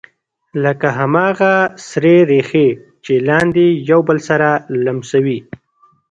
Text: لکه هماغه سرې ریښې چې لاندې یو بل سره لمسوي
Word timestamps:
لکه 0.63 0.87
هماغه 0.99 1.53
سرې 1.87 2.17
ریښې 2.29 2.67
چې 3.03 3.13
لاندې 3.29 3.65
یو 3.89 3.99
بل 4.07 4.17
سره 4.29 4.49
لمسوي 4.85 5.39